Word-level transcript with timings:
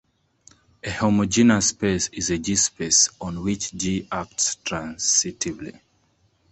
A 0.83 0.89
homogeneous 0.89 1.67
space 1.67 2.07
is 2.11 2.31
a 2.31 2.39
"G"-space 2.39 3.09
on 3.21 3.43
which 3.43 3.71
"G" 3.75 4.07
acts 4.11 4.57
transitively. 4.65 5.79